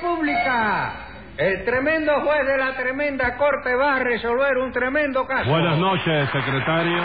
pública. 0.00 0.92
El 1.36 1.64
tremendo 1.64 2.12
juez 2.20 2.46
de 2.46 2.58
la 2.58 2.76
tremenda 2.76 3.36
corte 3.36 3.74
va 3.74 3.96
a 3.96 3.98
resolver 4.00 4.58
un 4.58 4.72
tremendo 4.72 5.26
caso. 5.26 5.50
Buenas 5.50 5.78
noches, 5.78 6.28
secretario. 6.30 7.02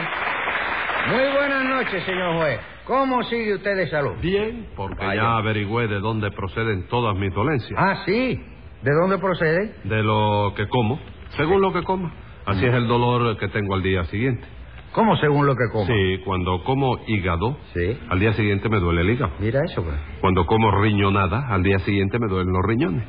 Muy 1.09 1.31
buenas 1.33 1.63
noches, 1.63 2.03
señor 2.03 2.37
juez. 2.37 2.59
¿Cómo 2.85 3.23
sigue 3.23 3.55
usted 3.55 3.75
de 3.75 3.87
salud? 3.89 4.15
Bien, 4.21 4.67
porque 4.75 5.05
Vaya. 5.05 5.21
ya 5.21 5.37
averigüé 5.37 5.87
de 5.87 5.99
dónde 5.99 6.31
proceden 6.31 6.87
todas 6.87 7.15
mis 7.17 7.33
dolencias. 7.33 7.77
Ah, 7.77 8.03
sí. 8.05 8.41
¿De 8.81 8.91
dónde 8.93 9.17
procede? 9.17 9.75
De 9.83 10.03
lo 10.03 10.53
que 10.55 10.67
como, 10.67 10.99
según 11.35 11.61
lo 11.61 11.73
que 11.73 11.83
como. 11.83 12.11
Así 12.45 12.65
es 12.65 12.73
el 12.73 12.87
dolor 12.87 13.37
que 13.37 13.49
tengo 13.49 13.75
al 13.75 13.83
día 13.83 14.05
siguiente. 14.05 14.45
¿Cómo 14.93 15.15
según 15.17 15.45
lo 15.45 15.55
que 15.55 15.65
como? 15.71 15.85
Sí, 15.85 16.21
cuando 16.25 16.63
como 16.63 16.97
hígado, 17.07 17.57
Sí. 17.73 17.99
al 18.09 18.19
día 18.19 18.33
siguiente 18.33 18.67
me 18.69 18.79
duele 18.79 19.01
el 19.01 19.09
hígado. 19.11 19.33
Mira 19.39 19.61
eso, 19.63 19.83
pues. 19.83 19.95
Cuando 20.21 20.45
como 20.45 20.71
riñonada, 20.81 21.47
al 21.49 21.61
día 21.63 21.77
siguiente 21.79 22.17
me 22.19 22.27
duelen 22.27 22.51
los 22.51 22.63
riñones. 22.65 23.03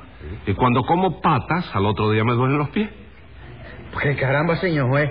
Y 0.46 0.52
cuando 0.54 0.82
como 0.82 1.20
patas, 1.20 1.74
al 1.74 1.86
otro 1.86 2.10
día 2.10 2.24
me 2.24 2.34
duelen 2.34 2.58
los 2.58 2.68
pies. 2.70 2.90
Pues 3.92 4.16
caramba, 4.18 4.56
señor 4.56 4.88
juez. 4.88 5.10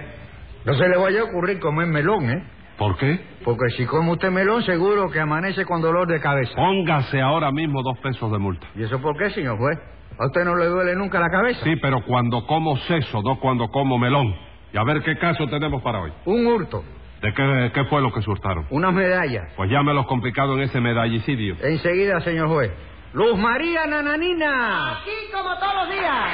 No 0.65 0.73
se 0.73 0.87
le 0.87 0.97
vaya 0.97 1.21
a 1.21 1.23
ocurrir 1.23 1.59
comer 1.59 1.87
melón, 1.87 2.29
¿eh? 2.29 2.43
¿Por 2.77 2.95
qué? 2.97 3.19
Porque 3.43 3.69
si 3.75 3.85
come 3.85 4.11
usted 4.11 4.29
melón, 4.29 4.61
seguro 4.63 5.09
que 5.09 5.19
amanece 5.19 5.65
con 5.65 5.81
dolor 5.81 6.07
de 6.07 6.19
cabeza. 6.19 6.53
Póngase 6.55 7.19
ahora 7.21 7.51
mismo 7.51 7.81
dos 7.81 7.97
pesos 7.99 8.31
de 8.31 8.37
multa. 8.37 8.67
¿Y 8.75 8.83
eso 8.83 9.01
por 9.01 9.17
qué, 9.17 9.31
señor 9.31 9.57
juez? 9.57 9.79
¿A 10.19 10.25
usted 10.27 10.43
no 10.45 10.55
le 10.55 10.65
duele 10.65 10.95
nunca 10.95 11.19
la 11.19 11.29
cabeza? 11.29 11.59
Sí, 11.63 11.75
pero 11.81 12.01
cuando 12.05 12.45
como 12.45 12.75
seso, 12.77 13.21
no 13.23 13.39
cuando 13.39 13.67
como 13.69 13.97
melón. 13.97 14.35
Y 14.73 14.77
a 14.77 14.83
ver 14.83 15.01
qué 15.01 15.17
caso 15.17 15.47
tenemos 15.47 15.81
para 15.81 15.99
hoy. 16.01 16.11
Un 16.25 16.45
hurto, 16.47 16.83
¿De 17.21 17.33
qué, 17.33 17.71
qué 17.73 17.83
fue 17.85 18.01
lo 18.01 18.11
que 18.13 18.21
surtaron? 18.21 18.65
unas 18.69 18.93
medallas. 18.93 19.51
Pues 19.55 19.69
llámelos 19.71 20.05
complicado 20.07 20.53
en 20.55 20.61
ese 20.63 20.79
medallicidio. 20.79 21.55
Enseguida, 21.63 22.19
señor 22.21 22.47
juez. 22.49 22.71
Luz 23.13 23.37
María 23.39 23.87
Nananina. 23.87 24.91
Aquí 24.99 25.11
como 25.31 25.57
todos 25.57 25.73
los 25.75 25.89
días. 25.89 26.29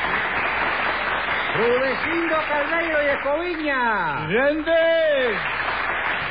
Rudecindo 1.56 2.36
Caldeiro 2.50 2.98
y 3.04 3.08
Escoviña. 3.16 4.28
¡Gente! 4.28 5.38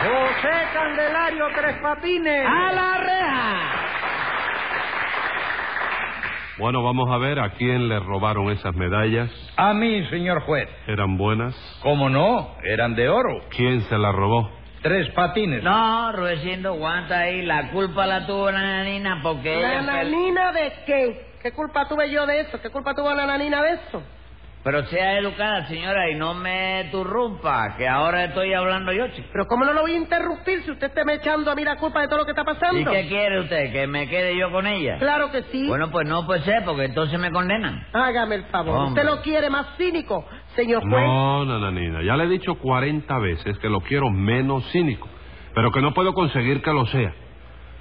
José 0.00 0.50
Candelario 0.74 1.44
Tres 1.54 1.76
Patines. 1.80 2.44
¡A 2.46 2.72
la 2.72 2.98
reja! 2.98 3.81
Bueno, 6.58 6.82
vamos 6.82 7.10
a 7.10 7.16
ver 7.16 7.38
a 7.40 7.50
quién 7.50 7.88
le 7.88 7.98
robaron 7.98 8.50
esas 8.50 8.74
medallas. 8.74 9.30
A 9.56 9.72
mí, 9.72 10.04
señor 10.06 10.42
juez. 10.42 10.68
¿Eran 10.86 11.16
buenas? 11.16 11.54
¿Cómo 11.82 12.10
no? 12.10 12.56
Eran 12.62 12.94
de 12.94 13.08
oro. 13.08 13.44
¿Quién 13.56 13.80
se 13.82 13.96
las 13.96 14.14
robó? 14.14 14.50
Tres 14.82 15.08
patines. 15.10 15.62
No, 15.62 16.12
Rudecindo, 16.12 16.70
aguanta 16.70 17.20
ahí. 17.20 17.42
La 17.42 17.70
culpa 17.70 18.06
la 18.06 18.26
tuvo 18.26 18.50
la 18.50 18.60
nanina 18.60 19.20
porque 19.22 19.56
ella... 19.56 19.80
¿La 19.80 19.82
nanina 19.82 20.52
de 20.52 20.72
qué? 20.84 21.26
¿Qué 21.42 21.52
culpa 21.52 21.88
tuve 21.88 22.10
yo 22.10 22.26
de 22.26 22.40
eso? 22.40 22.60
¿Qué 22.60 22.68
culpa 22.68 22.92
tuvo 22.94 23.12
la 23.14 23.24
nanina 23.26 23.62
de 23.62 23.70
eso? 23.72 24.02
Pero 24.64 24.84
sea 24.86 25.18
educada, 25.18 25.66
señora, 25.66 26.08
y 26.08 26.14
no 26.14 26.34
me 26.34 26.88
turrumpa, 26.92 27.74
que 27.76 27.88
ahora 27.88 28.26
estoy 28.26 28.54
hablando 28.54 28.92
yo, 28.92 29.08
chico. 29.08 29.28
Pero 29.32 29.46
¿cómo 29.48 29.64
no 29.64 29.72
lo 29.72 29.80
voy 29.80 29.94
a 29.94 29.96
interrumpir 29.96 30.62
si 30.62 30.70
usted 30.70 30.86
está 30.86 31.04
me 31.04 31.14
echando 31.14 31.50
a 31.50 31.56
mí 31.56 31.64
la 31.64 31.76
culpa 31.76 32.00
de 32.00 32.06
todo 32.06 32.18
lo 32.18 32.24
que 32.24 32.30
está 32.30 32.44
pasando? 32.44 32.78
¿Y 32.78 32.84
qué 32.84 33.08
quiere 33.08 33.40
usted? 33.40 33.72
¿Que 33.72 33.88
me 33.88 34.08
quede 34.08 34.36
yo 34.36 34.52
con 34.52 34.68
ella? 34.68 34.98
Claro 34.98 35.32
que 35.32 35.42
sí. 35.50 35.66
Bueno, 35.66 35.90
pues 35.90 36.06
no 36.06 36.24
puede 36.26 36.42
ser, 36.42 36.64
porque 36.64 36.84
entonces 36.84 37.18
me 37.18 37.32
condenan. 37.32 37.84
Hágame 37.92 38.36
el 38.36 38.44
favor. 38.44 38.76
Hombre. 38.76 39.02
Usted 39.02 39.16
lo 39.16 39.22
quiere 39.22 39.50
más 39.50 39.76
cínico, 39.76 40.24
señor 40.54 40.82
juez. 40.82 40.92
No, 40.92 41.44
nananina. 41.44 42.02
Ya 42.02 42.16
le 42.16 42.24
he 42.24 42.28
dicho 42.28 42.54
40 42.54 43.18
veces 43.18 43.58
que 43.58 43.68
lo 43.68 43.80
quiero 43.80 44.10
menos 44.10 44.64
cínico, 44.70 45.08
pero 45.56 45.72
que 45.72 45.80
no 45.80 45.92
puedo 45.92 46.14
conseguir 46.14 46.62
que 46.62 46.72
lo 46.72 46.86
sea. 46.86 47.12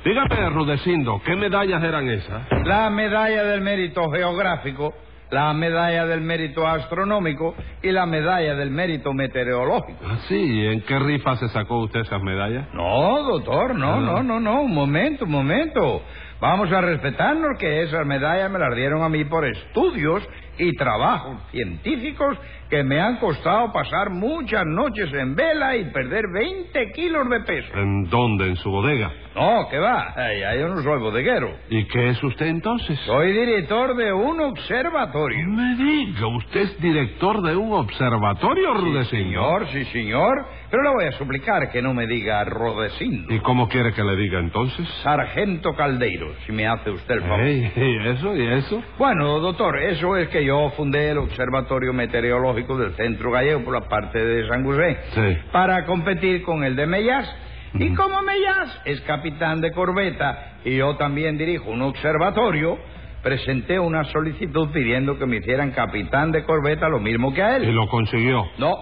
Dígame, 0.04 0.50
Rudecindo, 0.50 1.22
¿qué 1.24 1.36
medallas 1.36 1.84
eran 1.84 2.10
esas? 2.10 2.42
La 2.66 2.90
medalla 2.90 3.44
del 3.44 3.62
mérito 3.62 4.10
geográfico, 4.10 4.96
la 5.32 5.54
medalla 5.54 6.06
del 6.06 6.22
mérito 6.22 6.68
astronómico 6.68 7.56
y 7.82 7.92
la 7.92 8.06
medalla 8.06 8.54
del 8.56 8.70
mérito 8.70 9.14
meteorológico. 9.14 9.98
Ah, 10.06 10.18
sí, 10.28 10.36
¿y 10.36 10.68
¿en 10.68 10.82
qué 10.82 11.00
rifa 11.00 11.36
se 11.38 11.48
sacó 11.50 11.80
usted 11.80 12.02
esas 12.02 12.22
medallas? 12.22 12.68
No, 12.74 13.24
doctor, 13.24 13.74
no, 13.76 13.94
Ah. 13.94 14.00
no, 14.00 14.24
no, 14.24 14.40
no, 14.40 14.62
un 14.62 14.74
momento, 14.74 15.26
un 15.26 15.32
momento. 15.32 16.02
Vamos 16.40 16.72
a 16.72 16.82
respetarnos 16.82 17.58
que 17.60 17.84
esas 17.84 18.06
medallas 18.06 18.50
me 18.52 18.60
las 18.60 18.76
dieron 18.76 19.04
a 19.04 19.10
mí 19.10 19.24
por 19.26 19.46
estudios 19.46 20.28
y 20.62 20.76
trabajos 20.76 21.38
científicos 21.52 22.38
que 22.70 22.84
me 22.84 23.02
han 23.02 23.18
costado 23.18 23.72
pasar 23.74 24.10
muchas 24.12 24.64
noches 24.66 25.12
en 25.14 25.36
vela 25.36 25.76
y 25.76 25.86
perder 25.92 26.24
20 26.34 26.92
kilos 26.94 27.30
de 27.30 27.40
peso. 27.42 27.74
¿En 27.76 28.10
dónde? 28.10 28.48
¿En 28.48 28.56
su 28.56 28.70
bodega? 28.72 29.12
No, 29.36 29.68
¿qué 29.70 29.78
va? 29.78 30.14
Ay, 30.16 30.42
yo 30.60 30.68
no 30.68 30.82
soy 30.82 31.00
bodeguero. 31.00 31.50
¿Y 31.70 31.86
qué 31.86 32.10
es 32.10 32.24
usted 32.24 32.48
entonces? 32.48 33.00
Soy 33.06 33.32
director 33.32 33.96
de 33.96 34.12
un 34.14 34.40
observatorio. 34.42 35.48
No 35.48 35.62
me 35.62 35.76
diga, 35.76 36.28
¿usted 36.28 36.62
es 36.62 36.82
director 36.82 37.42
de 37.42 37.56
un 37.56 37.74
observatorio, 37.74 38.74
Rudecindo? 38.74 39.06
Señor, 39.06 39.68
sí, 39.68 39.86
señor. 39.86 40.46
Pero 40.70 40.84
le 40.84 40.90
voy 40.90 41.06
a 41.06 41.12
suplicar 41.18 41.70
que 41.72 41.82
no 41.82 41.94
me 41.94 42.08
diga 42.08 42.44
Rodecindo. 42.46 43.34
¿Y 43.34 43.40
cómo 43.40 43.68
quiere 43.68 43.94
que 43.94 44.04
le 44.04 44.16
diga 44.16 44.40
entonces? 44.40 44.88
Sargento 45.04 45.74
Caldeiro, 45.76 46.34
si 46.46 46.52
me 46.54 46.68
hace 46.68 46.90
usted 46.92 47.16
el 47.16 47.22
favor. 47.22 47.42
Ey, 47.42 47.72
¿Y 47.76 48.08
eso? 48.08 48.36
¿Y 48.36 48.48
eso? 48.48 48.84
Bueno, 48.98 49.40
doctor, 49.40 49.78
eso 49.82 50.16
es 50.18 50.30
que 50.30 50.46
yo 50.46 50.51
fundé 50.72 51.12
el 51.12 51.18
Observatorio 51.18 51.94
Meteorológico 51.94 52.78
del 52.78 52.94
Centro 52.96 53.32
Gallego 53.32 53.64
por 53.64 53.74
la 53.74 53.88
parte 53.88 54.18
de 54.24 54.48
San 54.48 54.64
José 54.64 54.98
Sí. 55.14 55.38
para 55.52 55.86
competir 55.86 56.44
con 56.44 56.64
el 56.64 56.76
de 56.76 56.86
Mellas. 56.88 57.30
Y 57.74 57.88
Ujú. 57.88 57.96
como 58.04 58.22
Mellas 58.22 58.82
es 58.86 59.00
capitán 59.02 59.62
de 59.62 59.72
corbeta 59.72 60.56
y 60.66 60.76
yo 60.78 60.96
también 60.98 61.38
dirijo 61.38 61.70
un 61.72 61.82
observatorio, 61.84 62.78
presenté 63.24 63.80
una 63.80 64.04
solicitud 64.06 64.70
pidiendo 64.72 65.18
que 65.18 65.26
me 65.26 65.38
hicieran 65.38 65.72
capitán 65.72 66.32
de 66.32 66.44
corbeta 66.44 66.90
lo 66.90 67.00
mismo 67.00 67.34
que 67.34 67.42
a 67.42 67.56
él. 67.58 67.64
¿Y 67.70 67.72
lo 67.72 67.88
consiguió? 67.88 68.46
No, 68.58 68.76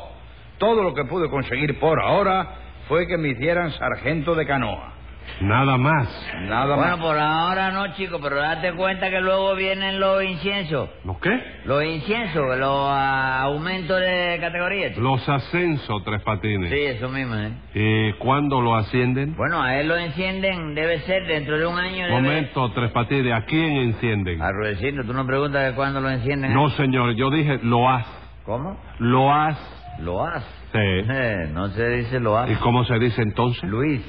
todo 0.57 0.81
lo 0.81 0.93
que 0.93 1.03
pude 1.05 1.29
conseguir 1.29 1.77
por 1.79 1.99
ahora 2.01 2.47
fue 2.87 3.05
que 3.05 3.17
me 3.17 3.29
hicieran 3.29 3.71
sargento 3.73 4.33
de 4.33 4.45
canoa. 4.47 4.93
Nada 5.41 5.77
más. 5.77 6.27
Nada 6.41 6.75
Bueno, 6.75 6.97
más. 6.97 7.05
por 7.05 7.17
ahora 7.17 7.71
no, 7.71 7.93
chico, 7.95 8.19
pero 8.21 8.37
date 8.37 8.73
cuenta 8.73 9.09
que 9.09 9.21
luego 9.21 9.55
vienen 9.55 9.99
los 9.99 10.23
inciensos. 10.23 10.89
¿Lo 11.05 11.17
qué? 11.19 11.41
Los 11.65 11.83
inciensos, 11.83 12.57
los 12.57 12.87
ah, 12.89 13.41
aumentos 13.43 13.99
de 13.99 14.37
categoría. 14.41 14.89
chico. 14.89 15.01
Los 15.01 15.27
ascensos, 15.29 16.03
Tres 16.03 16.21
Patines. 16.23 16.69
Sí, 16.69 16.79
eso 16.79 17.07
mismo, 17.09 17.35
¿eh? 17.35 17.51
¿Y 17.73 18.13
cuándo 18.19 18.61
lo 18.61 18.75
ascienden? 18.75 19.35
Bueno, 19.37 19.61
a 19.61 19.75
él 19.79 19.87
lo 19.87 19.95
encienden, 19.97 20.75
debe 20.75 20.99
ser 21.01 21.25
dentro 21.25 21.57
de 21.57 21.65
un 21.65 21.77
año. 21.79 22.05
debe- 22.05 22.11
Momento, 22.11 22.71
Tres 22.73 22.91
Patines, 22.91 23.33
¿a 23.33 23.45
quién 23.45 23.77
encienden? 23.77 24.41
A 24.41 24.51
Rudecindo, 24.51 25.03
tú 25.03 25.13
no 25.13 25.25
preguntas 25.25 25.63
de 25.65 25.73
cuándo 25.73 26.01
lo 26.01 26.09
encienden. 26.09 26.51
¿eh? 26.51 26.53
No, 26.53 26.69
señor, 26.71 27.13
yo 27.15 27.29
dije 27.29 27.59
lo 27.63 27.87
has. 27.89 28.05
¿Cómo? 28.45 28.77
Lo 28.99 29.33
has. 29.33 29.57
Lo 29.99 30.25
has. 30.25 30.43
Sí. 30.71 30.77
Eh, 30.79 31.49
no 31.53 31.67
se 31.69 31.89
dice 31.89 32.19
lo 32.19 32.37
has. 32.37 32.49
¿Y 32.49 32.55
cómo 32.55 32.83
se 32.85 32.97
dice 32.99 33.21
entonces? 33.21 33.63
Luis. 33.63 34.01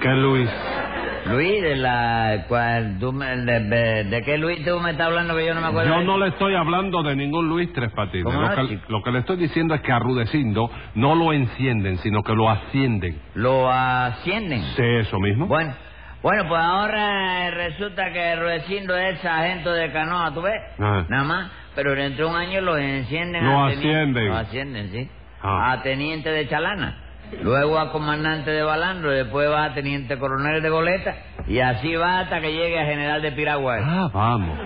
¿Qué 0.00 0.08
Luis? 0.08 0.48
Luis, 1.26 1.62
de 1.62 1.76
la... 1.76 2.44
cual 2.48 2.96
tú 2.98 3.12
me- 3.12 3.36
de, 3.36 3.60
de- 3.60 4.04
¿De 4.04 4.22
qué 4.22 4.38
Luis 4.38 4.64
tú 4.64 4.80
me 4.80 4.92
estás 4.92 5.06
hablando 5.08 5.36
que 5.36 5.46
yo 5.46 5.54
no 5.54 5.60
me 5.60 5.66
acuerdo? 5.68 5.90
Yo 5.94 6.02
no 6.02 6.18
le 6.18 6.28
estoy 6.28 6.54
hablando 6.54 7.02
de 7.02 7.14
ningún 7.16 7.48
Luis 7.48 7.72
Tres 7.72 7.90
Patines. 7.92 8.24
¿Cómo 8.24 8.40
Lo 8.40 8.54
que, 8.54 8.68
chico? 8.68 8.82
lo 8.88 9.02
que 9.02 9.10
le 9.12 9.18
estoy 9.20 9.36
diciendo 9.36 9.74
es 9.74 9.80
que 9.82 9.92
a 9.92 9.98
Rudecindo 9.98 10.70
no 10.94 11.14
lo 11.14 11.32
encienden, 11.32 11.98
sino 11.98 12.22
que 12.22 12.34
lo 12.34 12.48
ascienden. 12.48 13.20
Lo 13.34 13.70
ascienden. 13.70 14.62
¿Sí, 14.76 14.82
eso 14.82 15.18
mismo? 15.20 15.46
Bueno, 15.46 15.74
bueno, 16.22 16.44
pues 16.48 16.60
ahora 16.60 17.46
eh, 17.46 17.50
resulta 17.50 18.12
que 18.12 18.36
Rudecindo 18.36 18.96
es 18.96 19.18
sargento 19.20 19.72
de 19.72 19.92
canoa, 19.92 20.32
¿tú 20.32 20.42
ves? 20.42 20.60
Ajá. 20.78 21.06
Nada 21.08 21.24
más, 21.24 21.50
pero 21.74 21.94
dentro 21.94 22.26
de 22.26 22.30
un 22.34 22.38
año 22.40 22.60
lo 22.62 22.76
encienden 22.78 23.44
Lo 23.44 23.64
a 23.64 23.68
teniente- 23.70 23.88
ascienden. 23.90 24.28
Lo 24.28 24.36
ascienden, 24.36 24.90
sí. 24.90 25.10
Ah. 25.42 25.72
A 25.72 25.82
teniente 25.82 26.30
de 26.30 26.48
chalana. 26.48 26.98
Luego 27.42 27.78
a 27.78 27.92
comandante 27.92 28.50
de 28.50 28.62
balandro, 28.62 29.10
después 29.10 29.48
va 29.50 29.64
a 29.64 29.74
teniente 29.74 30.18
coronel 30.18 30.60
de 30.62 30.68
goleta 30.68 31.14
y 31.46 31.60
así 31.60 31.94
va 31.94 32.20
hasta 32.20 32.40
que 32.40 32.52
llegue 32.52 32.78
a 32.80 32.84
general 32.84 33.22
de 33.22 33.32
piragua. 33.32 33.76
Ah, 33.82 34.10
vamos. 34.12 34.58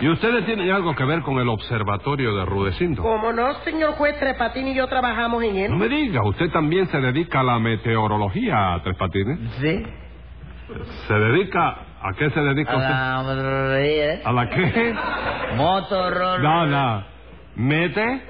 ¿Y 0.00 0.08
ustedes 0.08 0.46
tienen 0.46 0.70
algo 0.70 0.94
que 0.96 1.04
ver 1.04 1.20
con 1.20 1.38
el 1.38 1.48
observatorio 1.48 2.34
de 2.34 2.46
Rudecindo? 2.46 3.02
Como 3.02 3.32
no, 3.34 3.52
señor 3.64 3.92
juez, 3.92 4.18
Trepatín 4.18 4.68
y 4.68 4.74
yo 4.74 4.86
trabajamos 4.88 5.42
en 5.44 5.56
él. 5.56 5.70
No 5.70 5.76
me 5.76 5.88
diga, 5.88 6.22
usted 6.24 6.50
también 6.50 6.86
se 6.88 6.98
dedica 7.00 7.40
a 7.40 7.42
la 7.42 7.58
meteorología, 7.58 8.80
Tres 8.82 8.96
Patines. 8.96 9.38
Sí. 9.60 9.82
¿Se 11.06 11.14
dedica? 11.14 11.68
¿A 12.02 12.12
qué 12.16 12.30
se 12.30 12.40
dedica 12.40 12.72
A 12.72 12.76
usted? 12.76 12.88
la 12.88 13.22
motorología, 13.22 14.14
¿eh? 14.14 14.22
¿A 14.24 14.32
la 14.32 14.48
qué? 14.48 14.94
Motorología. 15.56 16.48
No, 16.48 16.66
no. 16.66 17.04
Mete, 17.56 18.22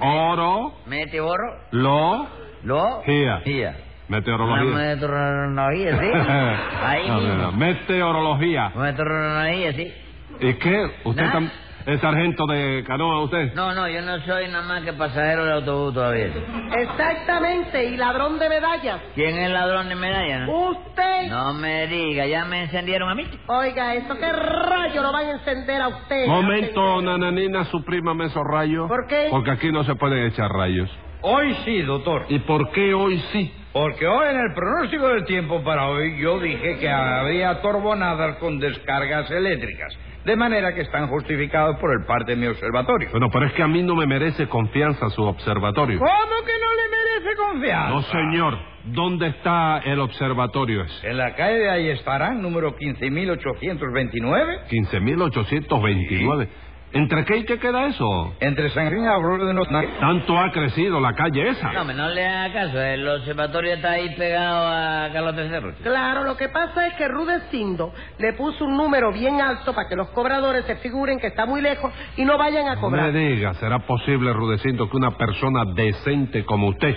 oro, 0.00 0.74
Mete 0.86 1.20
borro. 1.20 1.56
lo, 1.72 2.26
Lo. 2.64 3.02
Gia. 3.04 3.40
Gia. 3.40 3.76
meteorología. 4.08 4.64
Meteorología, 4.76 5.98
sí. 5.98 6.06
Ahí 6.84 7.08
No, 7.08 7.20
no, 7.20 7.28
no. 7.34 7.34
mismo. 7.52 7.52
Meteorología. 7.58 8.72
Meteorología, 8.74 9.72
sí. 9.72 9.92
¿Y 10.40 10.54
qué? 10.54 10.86
¿Usted, 11.04 11.24
tam- 11.30 11.50
¿Es 11.86 12.00
sargento 12.00 12.46
de 12.46 12.82
canoa 12.84 13.22
usted? 13.22 13.54
No, 13.54 13.72
no, 13.72 13.88
yo 13.88 14.02
no 14.02 14.18
soy 14.26 14.48
nada 14.48 14.66
más 14.66 14.82
que 14.82 14.92
pasajero 14.92 15.44
del 15.44 15.54
autobús 15.54 15.94
todavía. 15.94 16.30
Exactamente, 16.76 17.84
y 17.84 17.96
ladrón 17.96 18.38
de 18.40 18.48
medallas. 18.48 19.00
¿Quién 19.14 19.38
es 19.38 19.50
ladrón 19.50 19.88
de 19.88 19.94
medallas? 19.94 20.48
No? 20.48 20.70
Usted. 20.70 21.28
no 21.28 21.54
me 21.54 21.86
diga, 21.86 22.26
ya 22.26 22.44
me 22.44 22.62
encendieron 22.64 23.08
a 23.08 23.14
mí. 23.14 23.24
Oiga, 23.46 23.94
¿eso 23.94 24.16
qué 24.18 24.32
rayo 24.32 25.00
lo 25.02 25.12
van 25.12 25.26
a 25.26 25.30
encender 25.32 25.80
a 25.80 25.88
usted? 25.88 26.26
Momento, 26.26 27.00
nananina, 27.02 27.64
suprímame 27.66 28.26
esos 28.26 28.42
rayos. 28.44 28.88
¿Por 28.88 29.06
qué? 29.06 29.28
Porque 29.30 29.52
aquí 29.52 29.70
no 29.70 29.84
se 29.84 29.94
pueden 29.94 30.24
echar 30.26 30.50
rayos. 30.50 30.90
Hoy 31.28 31.56
sí, 31.64 31.82
doctor. 31.82 32.24
¿Y 32.28 32.38
por 32.38 32.70
qué 32.70 32.94
hoy 32.94 33.18
sí? 33.32 33.52
Porque 33.72 34.06
hoy 34.06 34.28
en 34.28 34.36
el 34.38 34.54
pronóstico 34.54 35.08
del 35.08 35.24
tiempo 35.24 35.60
para 35.64 35.88
hoy 35.88 36.16
yo 36.20 36.38
dije 36.38 36.78
que 36.78 36.88
había 36.88 37.60
torbonadas 37.62 38.36
con 38.36 38.60
descargas 38.60 39.28
eléctricas. 39.32 39.92
De 40.24 40.36
manera 40.36 40.72
que 40.72 40.82
están 40.82 41.08
justificados 41.08 41.78
por 41.80 41.90
el 41.98 42.06
parte 42.06 42.36
de 42.36 42.36
mi 42.36 42.46
observatorio. 42.46 43.08
Bueno, 43.10 43.28
pero 43.32 43.46
es 43.46 43.52
que 43.54 43.62
a 43.64 43.66
mí 43.66 43.82
no 43.82 43.96
me 43.96 44.06
merece 44.06 44.46
confianza 44.46 45.10
su 45.10 45.24
observatorio. 45.24 45.98
¿Cómo 45.98 46.44
que 46.46 46.52
no 46.60 46.70
le 46.76 46.88
merece 46.90 47.36
confianza? 47.36 47.88
No, 47.88 48.02
señor. 48.02 48.58
¿Dónde 48.84 49.26
está 49.26 49.78
el 49.78 49.98
observatorio 49.98 50.84
ese? 50.84 51.08
En 51.08 51.16
la 51.16 51.34
calle 51.34 51.58
de 51.58 51.70
ahí 51.70 51.88
estarán, 51.88 52.40
número 52.40 52.76
15.829, 52.76 54.68
15.829. 54.70 56.48
¿Entre 56.96 57.24
qué 57.24 57.36
y 57.38 57.44
qué 57.44 57.58
queda 57.58 57.86
eso? 57.86 58.34
entre 58.40 58.70
San 58.70 58.90
Rín 58.90 59.04
y 59.04 59.06
Aurora 59.06 59.44
de 59.44 59.54
los 59.54 59.68
Tanto 60.00 60.38
ha 60.38 60.50
crecido 60.50 61.00
la 61.00 61.12
calle 61.14 61.48
esa. 61.48 61.72
No, 61.72 61.84
me 61.84 61.94
no 61.94 62.08
le 62.08 62.24
haga 62.26 62.52
caso, 62.66 62.80
el 62.80 63.06
observatorio 63.08 63.74
está 63.74 63.92
ahí 63.92 64.14
pegado 64.16 64.66
a 64.66 65.08
Carlos 65.12 65.34
III. 65.36 65.82
Claro, 65.82 66.24
lo 66.24 66.36
que 66.36 66.48
pasa 66.48 66.86
es 66.86 66.94
que 66.94 67.08
Rudecindo 67.08 67.92
le 68.18 68.32
puso 68.34 68.64
un 68.64 68.76
número 68.76 69.12
bien 69.12 69.40
alto 69.40 69.74
para 69.74 69.88
que 69.88 69.96
los 69.96 70.08
cobradores 70.10 70.64
se 70.64 70.76
figuren 70.76 71.18
que 71.18 71.28
está 71.28 71.44
muy 71.46 71.60
lejos 71.60 71.92
y 72.16 72.24
no 72.24 72.38
vayan 72.38 72.68
a 72.68 72.74
No 72.76 72.80
cobrar. 72.80 73.12
me 73.12 73.18
diga, 73.18 73.54
¿será 73.54 73.80
posible, 73.80 74.32
Rudecindo, 74.32 74.88
que 74.88 74.96
una 74.96 75.16
persona 75.16 75.64
decente 75.74 76.44
como 76.44 76.68
usted 76.68 76.94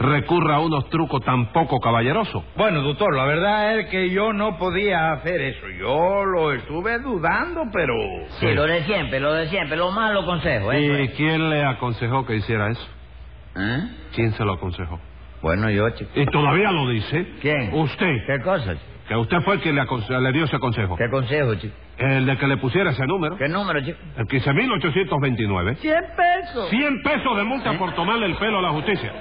recurra 0.00 0.56
a 0.56 0.60
unos 0.60 0.88
trucos 0.88 1.22
tan 1.24 1.52
poco 1.52 1.78
caballerosos? 1.80 2.42
Bueno, 2.56 2.82
doctor, 2.82 3.14
la 3.14 3.24
verdad 3.24 3.78
es 3.78 3.88
que 3.88 4.10
yo 4.10 4.32
no 4.32 4.56
podía 4.58 5.12
hacer 5.12 5.40
eso. 5.40 5.68
Yo 5.78 6.24
lo 6.24 6.52
estuve 6.52 6.98
dudando, 7.00 7.64
pero... 7.72 7.94
Sí, 8.40 8.46
lo 8.54 8.64
de 8.64 8.82
siempre, 8.84 9.20
lo 9.20 9.32
de 9.34 9.41
siempre, 9.48 9.76
lo 9.76 9.90
malo 9.90 10.24
consejo, 10.24 10.72
eso 10.72 10.80
¿Y 10.98 11.02
es. 11.04 11.10
quién 11.12 11.50
le 11.50 11.64
aconsejó 11.64 12.24
que 12.26 12.36
hiciera 12.36 12.70
eso? 12.70 12.86
¿Eh? 13.56 13.88
¿Quién 14.14 14.32
se 14.32 14.44
lo 14.44 14.54
aconsejó? 14.54 14.98
Bueno, 15.42 15.68
yo, 15.70 15.88
chico. 15.90 16.10
Y 16.14 16.24
todavía 16.26 16.70
lo 16.70 16.88
dice. 16.88 17.26
¿Quién? 17.40 17.70
Usted. 17.74 18.16
¿Qué 18.26 18.40
cosa, 18.42 18.72
chico? 18.74 18.86
Que 19.08 19.16
usted 19.16 19.38
fue 19.44 19.54
el 19.54 19.60
que 19.60 19.72
le, 19.72 19.82
aconse- 19.82 20.18
le 20.20 20.32
dio 20.32 20.44
ese 20.44 20.58
consejo. 20.58 20.96
¿Qué 20.96 21.10
consejo, 21.10 21.54
chico? 21.56 21.74
El 21.98 22.24
de 22.26 22.36
que 22.38 22.46
le 22.46 22.56
pusiera 22.56 22.90
ese 22.92 23.04
número. 23.06 23.36
¿Qué 23.36 23.48
número, 23.48 23.80
chico? 23.84 23.98
El 24.16 24.26
15.829. 24.26 25.76
100 25.76 26.04
pesos. 26.16 26.70
100 26.70 27.02
pesos 27.02 27.36
de 27.36 27.42
multa 27.44 27.72
por 27.78 27.92
tomarle 27.94 28.26
el 28.26 28.36
pelo 28.36 28.58
a 28.58 28.62
la 28.62 28.70
justicia. 28.70 29.12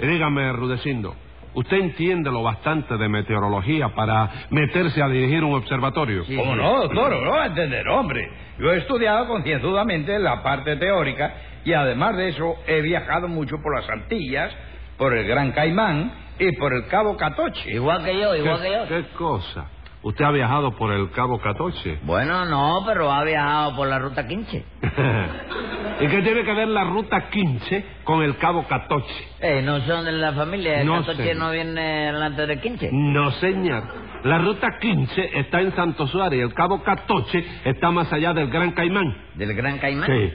Y 0.00 0.06
dígame, 0.06 0.52
Rudecindo, 0.52 1.14
¿usted 1.54 1.76
entiende 1.78 2.30
lo 2.30 2.42
bastante 2.42 2.96
de 2.96 3.08
meteorología 3.08 3.88
para 3.94 4.30
meterse 4.50 5.02
a 5.02 5.08
dirigir 5.08 5.42
un 5.44 5.54
observatorio? 5.54 6.24
Sí. 6.24 6.36
¿Cómo 6.36 6.54
no, 6.56 6.82
doctor? 6.82 7.12
No 7.22 7.30
va 7.32 7.44
a 7.44 7.46
entender, 7.46 7.88
hombre. 7.88 8.28
Yo 8.58 8.72
he 8.72 8.78
estudiado 8.78 9.26
concienzudamente 9.26 10.18
la 10.18 10.42
parte 10.42 10.76
teórica 10.76 11.34
y 11.64 11.72
además 11.72 12.16
de 12.16 12.28
eso 12.28 12.54
he 12.66 12.80
viajado 12.82 13.28
mucho 13.28 13.56
por 13.62 13.74
las 13.74 13.88
Antillas, 13.90 14.54
por 14.96 15.16
el 15.16 15.26
Gran 15.26 15.52
Caimán 15.52 16.12
y 16.38 16.52
por 16.56 16.72
el 16.74 16.86
Cabo 16.86 17.16
Catoche. 17.16 17.70
Igual 17.72 18.04
que 18.04 18.18
yo, 18.18 18.34
igual 18.34 18.60
¿Qué, 18.60 18.68
que 18.68 18.72
yo. 18.72 18.88
qué 18.88 19.04
cosa? 19.16 19.66
¿Usted 20.02 20.24
ha 20.24 20.30
viajado 20.30 20.74
por 20.76 20.92
el 20.92 21.10
Cabo 21.10 21.38
Catoche? 21.40 21.98
Bueno, 22.04 22.46
no, 22.46 22.82
pero 22.86 23.10
ha 23.12 23.22
viajado 23.22 23.76
por 23.76 23.86
la 23.88 23.98
ruta 23.98 24.26
15. 24.26 24.64
¿Y 26.00 26.06
qué 26.08 26.22
tiene 26.22 26.44
que 26.44 26.52
ver 26.54 26.68
la 26.68 26.84
ruta 26.84 27.28
15 27.30 27.84
con 28.04 28.22
el 28.22 28.36
Cabo 28.38 28.66
Catoche? 28.66 29.12
Eh, 29.40 29.62
no 29.62 29.80
son 29.80 30.04
de 30.04 30.12
la 30.12 30.32
familia, 30.32 30.80
el 30.80 30.86
No, 30.86 30.94
14 31.00 31.22
señor. 31.22 31.36
no 31.36 31.50
viene 31.50 31.80
delante 32.12 32.46
del 32.46 32.60
15. 32.60 32.88
No, 32.92 33.30
señor. 33.32 33.82
La 34.24 34.38
ruta 34.38 34.78
15 34.80 35.38
está 35.38 35.60
en 35.60 35.72
Santo 35.74 36.06
Suárez 36.06 36.38
y 36.38 36.42
el 36.42 36.54
Cabo 36.54 36.82
Catoche 36.82 37.44
está 37.64 37.90
más 37.90 38.12
allá 38.12 38.32
del 38.32 38.48
Gran 38.50 38.72
Caimán. 38.72 39.14
¿Del 39.34 39.54
Gran 39.54 39.78
Caimán? 39.78 40.06
Sí. 40.06 40.32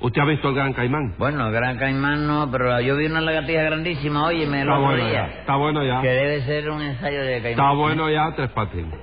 ¿Usted 0.00 0.20
ha 0.20 0.24
visto 0.26 0.48
el 0.48 0.54
Gran 0.56 0.72
Caimán? 0.72 1.14
Bueno, 1.18 1.50
Gran 1.50 1.78
Caimán 1.78 2.26
no, 2.26 2.50
pero 2.50 2.80
yo 2.80 2.96
vi 2.96 3.06
una 3.06 3.20
lagartija 3.20 3.62
grandísima, 3.62 4.26
oye, 4.26 4.46
me 4.46 4.60
Está 4.62 4.74
lo 4.74 4.80
bueno 4.82 5.04
día, 5.04 5.12
ya. 5.12 5.26
Está 5.40 5.56
bueno 5.56 5.84
ya. 5.84 6.00
Que 6.02 6.08
debe 6.08 6.42
ser 6.42 6.70
un 6.70 6.82
ensayo 6.82 7.20
de 7.22 7.40
Caimán. 7.42 7.50
Está 7.50 7.70
bueno 7.72 8.10
ya, 8.10 8.32
Tres 8.34 8.50
Patines. 8.50 8.94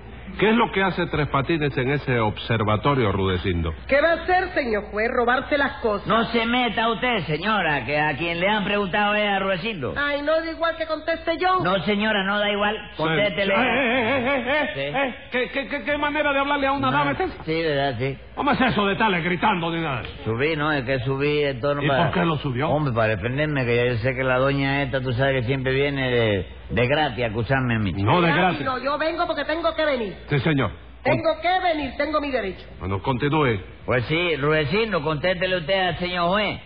¿Qué 0.41 0.49
es 0.49 0.55
lo 0.55 0.71
que 0.71 0.81
hace 0.81 1.05
Tres 1.05 1.27
Patines 1.27 1.77
en 1.77 1.91
ese 1.91 2.19
observatorio, 2.19 3.11
Rudecindo? 3.11 3.75
¿Qué 3.87 4.01
va 4.01 4.09
a 4.09 4.23
hacer, 4.23 4.51
señor 4.55 4.85
juez? 4.85 5.07
Robarse 5.13 5.55
las 5.55 5.73
cosas. 5.83 6.07
No 6.07 6.23
se 6.31 6.47
meta 6.47 6.89
usted, 6.89 7.19
señora, 7.27 7.85
que 7.85 7.99
a 7.99 8.17
quien 8.17 8.39
le 8.39 8.47
han 8.49 8.63
preguntado 8.63 9.13
es 9.13 9.29
a 9.29 9.37
Ruecindo. 9.37 9.93
Ay, 9.95 10.23
no 10.23 10.31
da 10.41 10.49
igual 10.49 10.75
que 10.77 10.87
conteste 10.87 11.37
yo. 11.37 11.59
No, 11.63 11.77
señora, 11.83 12.23
no 12.23 12.39
da 12.39 12.49
igual. 12.49 12.75
Contéstele. 12.97 13.53
Eh, 13.53 13.57
eh, 13.59 14.17
eh, 14.17 14.43
eh, 14.47 14.69
Sí. 14.73 14.79
eh, 14.79 15.15
¿Qué, 15.31 15.49
qué, 15.51 15.67
qué, 15.67 15.83
qué 15.83 15.97
manera 15.99 16.33
de 16.33 16.39
hablarle 16.39 16.65
a 16.65 16.71
una 16.71 16.89
No, 16.89 16.97
dama 16.97 17.11
es 17.11 17.19
esa? 17.19 17.43
Sí, 17.43 17.61
verdad, 17.61 17.95
sí. 17.99 18.17
¿Cómo 18.33 18.51
es 18.51 18.61
eso 18.61 18.85
de 18.87 18.93
estarle 18.93 19.21
gritando 19.21 19.69
ni 19.71 19.79
nada? 19.81 20.01
Subí, 20.25 20.55
¿no? 20.55 20.71
Es 20.71 20.83
que 20.85 20.99
subí 21.01 21.43
el 21.43 21.59
tono 21.59 21.83
¿Y 21.83 21.87
para... 21.87 22.05
por 22.05 22.13
qué 22.15 22.25
lo 22.25 22.37
subió? 22.37 22.67
Hombre, 22.71 22.93
para 22.95 23.09
defenderme, 23.15 23.63
que 23.63 23.89
yo 23.89 23.97
sé 23.97 24.15
que 24.15 24.23
la 24.23 24.39
doña 24.39 24.81
esta, 24.81 25.01
tú 25.01 25.13
sabes 25.13 25.41
que 25.41 25.43
siempre 25.47 25.71
viene 25.71 26.09
de, 26.09 26.47
de 26.71 26.87
gratis 26.87 27.25
acusarme 27.25 27.75
a 27.75 27.79
mí. 27.79 27.91
No, 27.93 28.21
de 28.21 28.31
Gratis. 28.31 28.61
No, 28.61 28.77
yo 28.79 28.97
vengo 28.97 29.27
porque 29.27 29.45
tengo 29.45 29.73
que 29.75 29.85
venir. 29.85 30.17
Sí, 30.29 30.39
señor. 30.39 30.71
Tengo 31.03 31.41
que 31.41 31.59
venir, 31.63 31.93
tengo 31.97 32.21
mi 32.21 32.29
derecho. 32.29 32.65
Bueno, 32.79 33.01
continúe. 33.01 33.59
Pues 33.85 34.05
sí, 34.05 34.35
Ruecino, 34.35 35.01
contéstele 35.01 35.57
usted 35.57 35.87
al 35.87 35.97
señor 35.97 36.29
juez. 36.29 36.59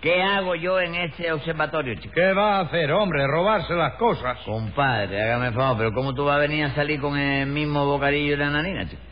¿Qué 0.00 0.22
hago 0.22 0.54
yo 0.56 0.78
en 0.80 0.94
ese 0.94 1.32
observatorio, 1.32 1.94
chico? 1.94 2.12
¿Qué 2.14 2.32
va 2.32 2.58
a 2.58 2.60
hacer, 2.62 2.92
hombre? 2.92 3.26
Robarse 3.26 3.74
las 3.74 3.94
cosas. 3.94 4.38
Compadre, 4.44 5.22
hágame 5.22 5.48
el 5.48 5.54
favor, 5.54 5.78
pero 5.78 5.92
¿cómo 5.92 6.14
tú 6.14 6.24
vas 6.24 6.36
a 6.36 6.40
venir 6.40 6.64
a 6.64 6.74
salir 6.74 7.00
con 7.00 7.16
el 7.16 7.46
mismo 7.46 7.86
bocadillo 7.86 8.32
de 8.32 8.36
la 8.36 8.50
nanina, 8.50 8.88
chico? 8.88 9.02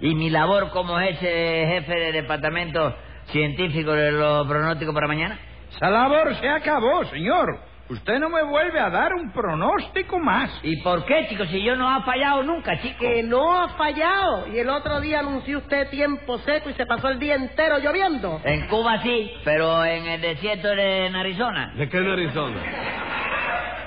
Y 0.00 0.14
mi 0.14 0.30
labor 0.30 0.70
como 0.70 0.98
ese 0.98 1.66
jefe 1.68 1.94
de 1.94 2.12
departamento 2.12 2.94
científico 3.26 3.92
de 3.92 4.12
los 4.12 4.46
pronósticos 4.48 4.94
para 4.94 5.06
mañana. 5.06 5.38
Esa 5.74 5.90
labor 5.90 6.34
se 6.36 6.48
acabó, 6.48 7.04
señor. 7.04 7.71
Usted 7.92 8.18
no 8.18 8.30
me 8.30 8.42
vuelve 8.42 8.80
a 8.80 8.88
dar 8.88 9.12
un 9.12 9.32
pronóstico 9.32 10.18
más. 10.18 10.50
¿Y 10.62 10.80
por 10.82 11.04
qué, 11.04 11.26
chico? 11.28 11.44
Si 11.44 11.62
yo 11.62 11.76
no 11.76 11.90
ha 11.90 12.02
fallado 12.02 12.42
nunca, 12.42 12.80
chico. 12.80 13.00
Que 13.00 13.22
no 13.22 13.60
ha 13.60 13.68
fallado. 13.76 14.48
Y 14.48 14.58
el 14.58 14.70
otro 14.70 14.98
día 15.00 15.20
anunció 15.20 15.58
usted 15.58 15.90
tiempo 15.90 16.38
seco 16.38 16.70
y 16.70 16.72
se 16.72 16.86
pasó 16.86 17.10
el 17.10 17.18
día 17.18 17.34
entero 17.34 17.78
lloviendo. 17.78 18.40
En 18.44 18.66
Cuba 18.68 19.02
sí, 19.02 19.30
pero 19.44 19.84
en 19.84 20.06
el 20.06 20.20
desierto 20.22 20.68
de 20.68 21.10
Arizona. 21.14 21.74
¿De 21.76 21.88
qué 21.90 21.98
Arizona? 21.98 22.60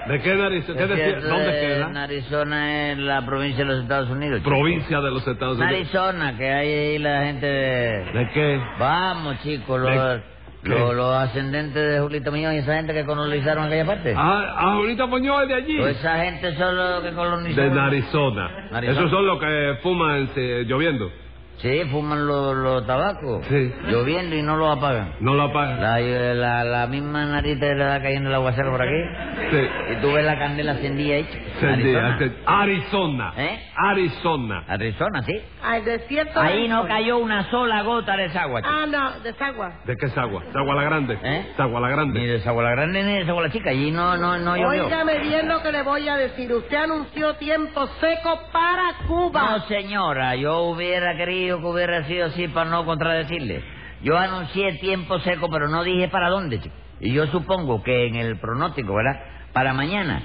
¿De 0.07 0.21
qué 0.21 0.31
Arizona? 0.33 0.77
¿Qué 0.77 0.87
decía? 0.87 1.19
¿Dónde 1.27 1.51
queda? 1.51 2.03
Arizona 2.03 2.91
es 2.91 2.97
la 2.99 3.25
provincia 3.25 3.63
de 3.63 3.71
los 3.71 3.81
Estados 3.81 4.09
Unidos. 4.11 4.37
chico. 4.37 4.51
Provincia 4.51 5.01
de 5.01 5.09
los 5.11 5.27
Estados 5.27 5.57
Unidos. 5.57 5.73
Arizona, 5.73 6.37
que 6.37 6.53
hay 6.53 6.67
ahí 6.71 6.99
la 6.99 7.23
gente 7.23 7.47
de... 7.47 8.11
¿De 8.13 8.29
qué? 8.31 8.61
Vamos, 8.77 9.41
chicos, 9.41 9.81
¿De 9.81 9.95
los, 9.95 10.21
qué? 10.21 10.34
Los, 10.65 10.95
los 10.95 11.15
ascendentes 11.15 11.93
de 11.93 11.99
Julito 11.99 12.31
Muñoz 12.31 12.53
y 12.53 12.57
esa 12.57 12.75
gente 12.75 12.93
que 12.93 13.05
colonizaron 13.05 13.65
aquella 13.65 13.85
parte. 13.85 14.13
Ah, 14.15 14.55
ah, 14.55 14.73
ahorita 14.73 15.05
Muñoz 15.05 15.43
es 15.43 15.47
de 15.49 15.53
allí. 15.55 15.77
Pues 15.79 15.97
esa 15.97 16.17
gente 16.23 16.55
son 16.55 16.75
los 16.75 17.03
que 17.03 17.11
colonizaron. 17.11 17.73
De 17.73 17.79
Arizona. 17.79 18.67
Arizona. 18.71 18.99
Esos 18.99 19.11
son 19.11 19.25
los 19.25 19.39
que 19.39 19.77
fuman 19.81 20.29
eh, 20.35 20.63
lloviendo. 20.67 21.11
Sí, 21.57 21.83
fuman 21.89 22.27
los, 22.27 22.53
los 22.55 22.85
tabacos. 22.85 23.45
Sí. 23.47 23.73
Lloviendo 23.87 24.35
y 24.35 24.41
no 24.41 24.57
los 24.57 24.77
apagan. 24.77 25.15
No 25.21 25.33
lo 25.33 25.43
apagan. 25.43 25.81
La, 25.81 25.99
la, 25.99 26.63
la 26.63 26.87
misma 26.87 27.25
nariz 27.25 27.59
te 27.59 27.73
le 27.73 27.83
da 27.83 28.01
cayendo 28.01 28.29
el 28.29 28.35
aguacero 28.35 28.71
por 28.71 28.81
aquí. 28.81 29.49
Sí. 29.51 29.67
Y 29.93 30.01
tú 30.01 30.11
ves 30.11 30.25
la 30.25 30.37
candela 30.37 30.73
encendida. 30.73 31.17
Sí, 31.59 31.65
Arizona. 31.65 32.33
Arizona. 32.45 33.33
¿Eh? 33.37 33.59
Arizona. 33.77 34.63
Arizona, 34.67 35.23
sí. 35.23 35.41
Al 35.63 35.85
desierto. 35.85 36.41
de 36.41 36.47
Ahí 36.47 36.67
no 36.67 36.85
cayó 36.87 37.17
una 37.19 37.49
sola 37.49 37.81
gota 37.83 38.17
de 38.17 38.25
agua. 38.37 38.61
Ah, 38.63 38.85
no, 38.85 39.19
desagua. 39.21 39.71
¿De 39.85 39.95
qué 39.95 40.07
es 40.07 40.17
agua? 40.17 40.43
¿De 40.51 40.59
agua 40.59 40.75
la 40.75 40.83
grande? 40.83 41.17
¿Eh? 41.23 41.53
¿De 41.55 41.63
agua 41.63 41.79
la 41.79 41.87
Ni 41.87 41.93
grande? 41.95 42.19
de 42.19 42.49
agua 42.49 42.63
la 42.63 42.71
grande 42.71 43.03
ni 43.03 43.23
de 43.23 43.29
agua 43.29 43.43
la 43.43 43.49
chica. 43.51 43.69
Allí 43.69 43.91
no, 43.91 44.17
no, 44.17 44.37
no 44.37 44.57
llovió. 44.57 44.85
Óigame 44.85 45.19
bien 45.19 45.47
lo 45.47 45.61
que 45.63 45.71
le 45.71 45.83
voy 45.83 46.07
a 46.09 46.17
decir. 46.17 46.51
Usted 46.51 46.75
anunció 46.77 47.35
tiempo 47.35 47.87
seco 48.01 48.41
para 48.51 49.07
Cuba. 49.07 49.41
No, 49.51 49.59
señora, 49.67 50.35
yo 50.35 50.59
hubiera 50.63 51.15
querido 51.15 51.44
que 51.47 51.65
hubiera 51.65 52.03
sido 52.05 52.27
así 52.27 52.47
para 52.47 52.69
no 52.69 52.85
contradecirle. 52.85 53.61
Yo 54.03 54.17
anuncié 54.17 54.73
tiempo 54.79 55.19
seco, 55.19 55.47
pero 55.49 55.67
no 55.67 55.83
dije 55.83 56.07
para 56.09 56.29
dónde, 56.29 56.59
chico. 56.59 56.75
Y 56.99 57.13
yo 57.13 57.27
supongo 57.27 57.81
que 57.83 58.07
en 58.07 58.15
el 58.15 58.37
pronóstico, 58.37 58.93
¿verdad? 58.95 59.19
Para 59.53 59.73
mañana. 59.73 60.21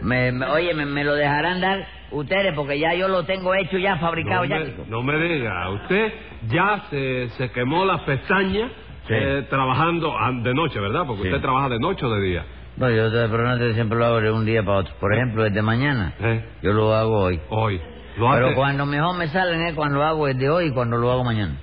Me, 0.00 0.30
me- 0.32 0.46
oye, 0.46 0.74
me, 0.74 0.84
me 0.86 1.04
lo 1.04 1.14
dejarán 1.14 1.60
dar 1.60 1.86
ustedes 2.10 2.52
porque 2.54 2.78
ya 2.78 2.94
yo 2.94 3.08
lo 3.08 3.24
tengo 3.24 3.54
hecho 3.54 3.78
ya 3.78 3.96
fabricado 3.96 4.44
no, 4.44 4.50
ya, 4.50 4.64
chico. 4.64 4.84
no 4.88 5.02
me 5.02 5.16
diga. 5.18 5.70
Usted 5.70 6.12
ya 6.48 6.82
se, 6.90 7.28
se 7.30 7.50
quemó 7.50 7.84
las 7.84 8.00
pestañas 8.02 8.70
Sí. 9.08 9.14
eh, 9.14 9.46
trabajando 9.48 10.16
de 10.42 10.52
noche, 10.52 10.80
¿verdad? 10.80 11.04
Porque 11.06 11.22
Sí. 11.22 11.28
usted 11.28 11.40
trabaja 11.40 11.68
de 11.68 11.78
noche 11.78 12.04
o 12.04 12.10
de 12.12 12.20
día. 12.22 12.44
No, 12.76 12.90
yo 12.90 13.06
el 13.06 13.30
pronóstico 13.30 13.72
siempre 13.74 13.96
lo 13.98 14.04
hago 14.04 14.20
de 14.20 14.30
un 14.32 14.44
día 14.44 14.64
para 14.64 14.78
otro. 14.78 14.94
Por 15.00 15.14
ejemplo, 15.14 15.44
desde 15.44 15.62
mañana, 15.62 16.12
¿Eh? 16.20 16.44
yo 16.62 16.72
lo 16.72 16.92
hago 16.92 17.20
hoy. 17.20 17.40
Hoy. 17.48 17.80
Lo 18.16 18.30
Pero 18.32 18.46
hace- 18.46 18.54
cuando 18.54 18.86
mejor 18.86 19.16
me 19.16 19.28
salen 19.28 19.60
es 19.62 19.74
cuando 19.74 19.98
lo 19.98 20.04
hago 20.04 20.26
desde 20.26 20.48
hoy 20.48 20.66
y 20.66 20.70
cuando 20.72 20.96
lo 20.96 21.10
hago 21.12 21.24
mañana. 21.24 21.54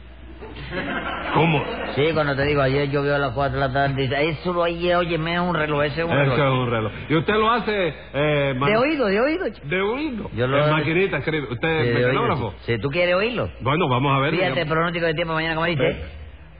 ¿Cómo? 1.33 1.63
Sí, 1.95 2.09
cuando 2.13 2.35
te 2.35 2.43
digo, 2.43 2.61
ayer 2.61 2.89
llovió 2.89 3.15
a 3.15 3.17
las 3.19 3.31
4 3.33 3.59
de 3.59 3.67
la 3.67 3.73
tarde. 3.73 4.09
Eso 4.29 4.53
lo 4.53 4.61
oye, 4.61 4.95
oye, 4.95 5.17
me 5.17 5.33
es 5.35 5.39
un 5.39 5.55
reloj, 5.55 5.83
ese 5.83 6.01
es 6.01 6.05
un 6.05 6.11
Eso 6.11 6.35
reloj. 6.35 6.39
es 6.39 6.59
un 6.59 6.69
reloj. 6.71 6.91
¿Y 7.09 7.15
usted 7.15 7.33
lo 7.35 7.51
hace... 7.51 7.93
Eh, 8.13 8.53
ma- 8.57 8.67
De 8.69 8.77
oído, 8.77 9.05
de 9.07 9.19
oído, 9.19 9.49
chico. 9.49 9.67
De 9.67 9.81
oído. 9.81 10.29
Yo 10.35 10.47
lo- 10.47 10.63
En 10.63 10.71
maquinita 10.71 11.17
escribe. 11.17 11.47
¿Usted 11.51 11.81
Sí, 11.83 11.87
es 11.89 11.95
de 11.95 12.05
oído, 12.05 12.07
mecanógrafo? 12.21 12.51
chico. 12.51 12.63
Si 12.65 12.77
tú 12.79 12.89
quieres 12.89 13.15
oírlo. 13.15 13.49
Bueno, 13.61 13.87
vamos 13.89 14.15
a 14.15 14.19
ver. 14.19 14.31
Fíjate, 14.31 14.51
digamos. 14.51 14.73
pronóstico 14.73 15.05
de 15.07 15.13
tiempo 15.15 15.33
mañana, 15.33 15.55
como 15.55 15.67
dice. 15.67 15.87
¿eh? 15.87 16.05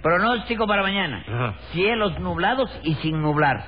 Pronóstico 0.02 0.68
para 0.68 0.82
mañana. 0.82 1.24
Ajá. 1.28 1.54
Cielos 1.72 2.20
nublados 2.20 2.70
y 2.84 2.96
sin 2.96 3.22
nublar. 3.22 3.64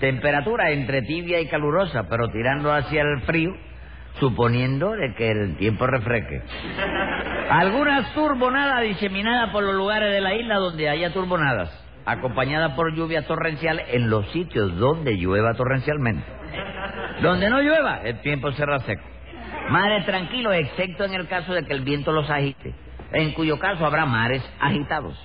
Temperatura 0.00 0.70
entre 0.70 1.02
tibia 1.02 1.40
y 1.40 1.48
calurosa, 1.48 2.06
pero 2.08 2.28
tirando 2.28 2.72
hacia 2.72 3.02
el 3.02 3.20
frío, 3.22 3.50
suponiendo 4.20 4.92
de 4.92 5.14
que 5.14 5.30
el 5.30 5.56
tiempo 5.56 5.86
refresque. 5.86 6.42
Algunas 7.50 8.12
turbonadas 8.14 8.82
diseminadas 8.82 9.50
por 9.50 9.64
los 9.64 9.74
lugares 9.74 10.12
de 10.12 10.20
la 10.20 10.34
isla 10.34 10.56
donde 10.56 10.88
haya 10.88 11.12
turbonadas, 11.12 11.70
acompañadas 12.06 12.72
por 12.74 12.94
lluvias 12.94 13.26
torrenciales 13.26 13.86
en 13.90 14.08
los 14.08 14.30
sitios 14.32 14.76
donde 14.78 15.16
llueva 15.16 15.54
torrencialmente. 15.54 16.24
Donde 17.22 17.50
no 17.50 17.60
llueva, 17.60 18.02
el 18.02 18.20
tiempo 18.20 18.50
será 18.52 18.78
seco. 18.80 19.02
Mares 19.70 20.04
tranquilos, 20.04 20.54
excepto 20.54 21.04
en 21.04 21.14
el 21.14 21.26
caso 21.26 21.54
de 21.54 21.64
que 21.64 21.72
el 21.72 21.80
viento 21.80 22.12
los 22.12 22.28
agite, 22.28 22.74
en 23.12 23.32
cuyo 23.32 23.58
caso 23.58 23.86
habrá 23.86 24.04
mares 24.04 24.42
agitados. 24.60 25.18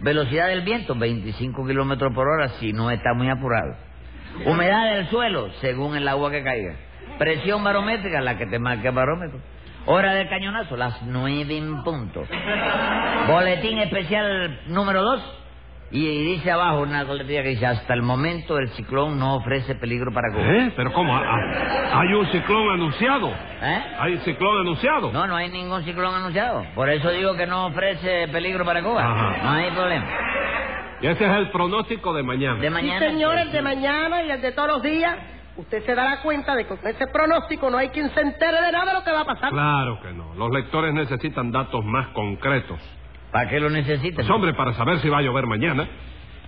Velocidad 0.00 0.48
del 0.48 0.62
viento, 0.62 0.94
25 0.94 1.66
kilómetros 1.66 2.12
por 2.12 2.28
hora 2.28 2.48
si 2.60 2.72
no 2.72 2.90
está 2.90 3.14
muy 3.14 3.30
apurado. 3.30 3.74
Humedad 4.44 4.94
del 4.94 5.08
suelo, 5.08 5.50
según 5.60 5.96
el 5.96 6.06
agua 6.06 6.30
que 6.30 6.42
caiga. 6.42 6.74
Presión 7.18 7.64
barométrica, 7.64 8.20
la 8.20 8.36
que 8.36 8.46
te 8.46 8.58
marque 8.58 8.88
el 8.88 8.94
barómetro. 8.94 9.38
Hora 9.86 10.14
del 10.14 10.28
cañonazo, 10.28 10.76
las 10.76 11.00
nueve 11.02 11.56
en 11.56 11.82
punto. 11.84 12.24
Boletín 13.28 13.78
especial 13.78 14.60
número 14.66 15.02
dos. 15.02 15.42
Y, 15.92 16.04
dice 16.34 16.50
abajo 16.50 16.80
una 16.80 17.04
coletilla 17.06 17.44
que 17.44 17.50
dice, 17.50 17.64
hasta 17.64 17.94
el 17.94 18.02
momento 18.02 18.58
el 18.58 18.68
ciclón 18.70 19.20
no 19.20 19.36
ofrece 19.36 19.76
peligro 19.76 20.12
para 20.12 20.32
Cuba. 20.32 20.42
¿Eh? 20.44 20.72
¿Pero 20.74 20.92
cómo? 20.92 21.14
Ah, 21.16 21.22
ah, 21.24 22.00
¿Hay 22.00 22.12
un 22.12 22.26
ciclón 22.26 22.70
anunciado? 22.74 23.28
¿Eh? 23.62 23.82
¿Hay 24.00 24.14
un 24.14 24.20
ciclón 24.22 24.62
anunciado? 24.62 25.12
No, 25.12 25.28
no 25.28 25.36
hay 25.36 25.48
ningún 25.48 25.84
ciclón 25.84 26.12
anunciado. 26.12 26.64
Por 26.74 26.90
eso 26.90 27.08
digo 27.12 27.36
que 27.36 27.46
no 27.46 27.66
ofrece 27.66 28.26
peligro 28.32 28.64
para 28.64 28.82
Cuba. 28.82 29.00
Ajá. 29.00 29.42
No 29.44 29.50
hay 29.52 29.70
problema. 29.70 30.06
Y 31.02 31.06
ese 31.06 31.24
es 31.24 31.30
el 31.36 31.50
pronóstico 31.50 32.12
de 32.14 32.24
mañana. 32.24 32.56
De 32.60 32.66
Sí, 32.66 32.74
mañana. 32.74 32.98
señor, 33.06 33.38
el 33.38 33.52
de 33.52 33.62
mañana 33.62 34.22
y 34.24 34.30
el 34.32 34.40
de 34.42 34.50
todos 34.52 34.68
los 34.68 34.82
días. 34.82 35.16
Usted 35.56 35.84
se 35.86 35.94
dará 35.94 36.20
cuenta 36.22 36.54
de 36.54 36.64
que 36.66 36.76
con 36.76 36.86
ese 36.86 37.06
pronóstico 37.06 37.70
no 37.70 37.78
hay 37.78 37.88
quien 37.88 38.10
se 38.10 38.20
entere 38.20 38.60
de 38.60 38.72
nada 38.72 38.84
de 38.86 38.92
lo 38.98 39.04
que 39.04 39.10
va 39.12 39.20
a 39.22 39.24
pasar. 39.24 39.50
Claro 39.50 39.98
que 40.02 40.12
no. 40.12 40.34
Los 40.34 40.50
lectores 40.50 40.92
necesitan 40.92 41.50
datos 41.50 41.84
más 41.84 42.08
concretos. 42.08 42.78
¿Para 43.32 43.48
qué 43.48 43.58
lo 43.60 43.70
necesitan? 43.70 44.16
Pues 44.16 44.30
hombre, 44.30 44.52
para 44.54 44.74
saber 44.74 44.98
si 45.00 45.08
va 45.08 45.18
a 45.18 45.22
llover 45.22 45.46
mañana. 45.46 45.88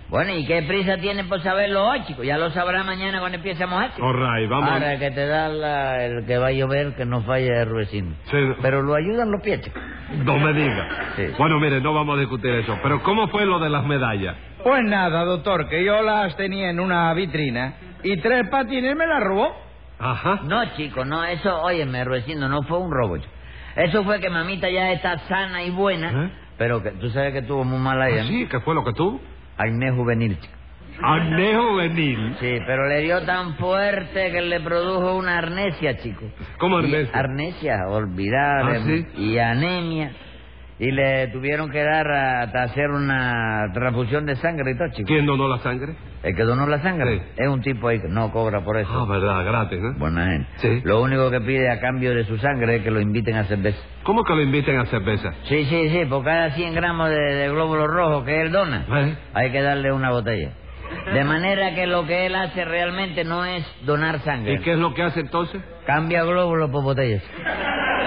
Bueno, 0.09 0.33
¿y 0.35 0.43
qué 0.47 0.63
prisa 0.63 0.97
tienen 0.97 1.29
por 1.29 1.39
saberlo 1.43 1.87
hoy, 1.87 2.03
chico? 2.05 2.23
Ya 2.23 2.37
lo 2.39 2.49
sabrá 2.49 2.83
mañana 2.83 3.19
cuando 3.19 3.35
empiece 3.37 3.63
a 3.63 3.67
mojarse. 3.67 4.01
All 4.01 4.15
right, 4.15 4.49
vamos. 4.49 4.71
Ahora 4.71 4.97
que 4.97 5.11
te 5.11 5.27
da 5.27 5.49
la- 5.49 6.03
el 6.03 6.25
que 6.25 6.37
va 6.39 6.47
a 6.47 6.51
llover, 6.51 6.95
que 6.95 7.05
no 7.05 7.21
falle 7.21 7.49
el 7.61 7.69
vecino. 7.73 8.15
Sí. 8.25 8.37
Pero 8.61 8.81
lo 8.81 8.95
ayudan 8.95 9.29
los 9.31 9.39
pies, 9.43 9.61
chico. 9.61 9.79
No 10.25 10.37
me 10.39 10.51
diga. 10.53 10.87
Sí. 11.15 11.27
Bueno, 11.37 11.59
mire, 11.59 11.79
no 11.79 11.93
vamos 11.93 12.17
a 12.17 12.19
discutir 12.21 12.49
eso. 12.55 12.75
Pero 12.81 13.03
¿cómo 13.03 13.27
fue 13.27 13.45
lo 13.45 13.59
de 13.59 13.69
las 13.69 13.85
medallas? 13.85 14.35
Pues 14.63 14.83
nada, 14.83 15.23
doctor, 15.25 15.69
que 15.69 15.83
yo 15.83 16.01
las 16.01 16.35
tenía 16.37 16.71
en 16.71 16.79
una 16.79 17.13
vitrina 17.13 17.75
y 18.03 18.17
tres 18.21 18.47
patines 18.49 18.95
me 18.95 19.05
las 19.07 19.21
robó. 19.23 19.55
Ajá. 19.99 20.39
No, 20.43 20.63
chico, 20.77 21.03
no, 21.03 21.23
eso, 21.25 21.61
óyeme, 21.61 22.03
Ruecindo, 22.05 22.47
no 22.47 22.63
fue 22.63 22.77
un 22.79 22.91
robo, 22.91 23.17
chico. 23.17 23.31
Eso 23.75 24.03
fue 24.03 24.19
que 24.19 24.29
mamita 24.29 24.69
ya 24.69 24.91
está 24.91 25.17
sana 25.27 25.63
y 25.63 25.71
buena, 25.71 26.25
¿Eh? 26.25 26.31
pero 26.57 26.81
que 26.81 26.91
tú 26.91 27.09
sabes 27.09 27.33
que 27.33 27.41
tuvo 27.41 27.63
muy 27.63 27.79
mala 27.79 28.05
Ah, 28.05 28.09
ella, 28.09 28.23
sí, 28.23 28.47
¿qué 28.49 28.59
fue 28.61 28.73
lo 28.75 28.83
que 28.83 28.93
tuvo? 28.93 29.19
Acné 29.57 29.91
juvenil, 29.91 30.39
chico. 30.39 30.53
Acné 31.01 31.55
juvenil. 31.55 32.35
Sí, 32.39 32.59
pero 32.65 32.87
le 32.87 33.01
dio 33.01 33.21
tan 33.23 33.55
fuerte 33.55 34.31
que 34.31 34.41
le 34.41 34.59
produjo 34.61 35.15
una 35.15 35.37
arnesia, 35.37 35.97
chico. 35.97 36.25
¿Cómo 36.57 36.79
Y- 36.81 36.85
arnesia? 36.85 37.19
arnesia, 37.19 37.87
olvidar, 37.89 38.65
Ah, 38.69 38.79
¿sí? 38.85 39.05
y 39.17 39.37
anemia. 39.37 40.11
Y 40.81 40.91
le 40.91 41.27
tuvieron 41.27 41.69
que 41.71 41.83
dar 41.83 42.09
hasta 42.09 42.63
hacer 42.63 42.89
una 42.89 43.65
transfusión 43.73 44.25
de 44.25 44.37
sangre 44.37 44.71
y 44.71 44.77
todo, 44.77 44.87
chico. 44.93 45.07
¿Quién 45.07 45.25
donó 45.25 45.49
la 45.49 45.57
sangre? 45.57 45.93
El 46.23 46.35
que 46.35 46.43
donó 46.43 46.65
la 46.67 46.81
sangre 46.81 47.17
Sí. 47.19 47.23
es 47.35 47.47
un 47.49 47.59
tipo 47.61 47.89
ahí 47.89 47.99
que 47.99 48.07
no 48.07 48.31
cobra 48.31 48.61
por 48.63 48.77
eso. 48.77 48.89
Ah, 48.89 49.05
verdad, 49.05 49.43
gratis, 49.43 49.77
¿no? 49.81 49.93
Buena 49.99 50.25
gente. 50.27 50.47
Sí. 50.55 50.81
Lo 50.85 51.01
único 51.01 51.29
que 51.31 51.41
pide 51.41 51.69
a 51.69 51.81
cambio 51.81 52.15
de 52.15 52.23
su 52.23 52.37
sangre 52.37 52.77
es 52.77 52.83
que 52.83 52.91
lo 52.91 53.01
inviten 53.01 53.35
a 53.35 53.43
cerveza. 53.43 53.77
¿Cómo 54.03 54.23
que 54.23 54.33
lo 54.33 54.41
inviten 54.41 54.79
a 54.79 54.85
cerveza? 54.85 55.33
Sí, 55.43 55.65
sí, 55.65 55.89
sí, 55.89 56.05
por 56.05 56.23
cada 56.23 56.51
100 56.51 56.73
gramos 56.73 57.09
de, 57.09 57.15
de 57.35 57.49
glóbulos 57.49 57.87
rojos 57.87 58.23
que 58.23 58.41
él 58.41 58.51
dona, 58.51 58.85
¿Eh? 58.89 59.15
hay 59.33 59.51
que 59.51 59.61
darle 59.61 59.91
una 59.91 60.11
botella. 60.11 60.51
De 61.13 61.23
manera 61.25 61.75
que 61.75 61.87
lo 61.87 62.05
que 62.07 62.25
él 62.25 62.35
hace 62.35 62.63
realmente 62.65 63.23
no 63.25 63.43
es 63.45 63.65
donar 63.85 64.19
sangre. 64.21 64.53
¿Y 64.53 64.59
qué 64.59 64.71
es 64.73 64.79
lo 64.79 64.93
que 64.93 65.03
hace 65.03 65.19
entonces? 65.19 65.61
Cambia 65.85 66.23
glóbulos 66.23 66.71
por 66.71 66.83
botellas. 66.83 67.21